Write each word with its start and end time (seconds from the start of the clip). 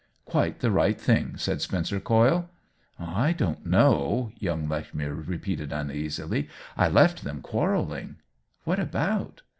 "Quite 0.25 0.61
the 0.61 0.71
right 0.71 0.99
thing," 0.99 1.37
said 1.37 1.61
Spencer 1.61 1.99
Coyle. 1.99 2.49
"I 2.97 3.33
don't 3.33 3.67
know," 3.67 4.31
young 4.39 4.67
Lechmere 4.67 5.13
re 5.13 5.37
peated, 5.37 5.71
uneasily." 5.71 6.49
I 6.75 6.89
left 6.89 7.23
them 7.23 7.41
quarrelling."" 7.41 8.15
What 8.63 8.79
about 8.79 9.43